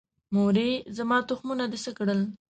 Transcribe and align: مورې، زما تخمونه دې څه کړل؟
مورې، 0.33 0.69
زما 0.97 1.17
تخمونه 1.29 1.65
دې 1.71 1.79
څه 1.85 1.91
کړل؟ 1.97 2.21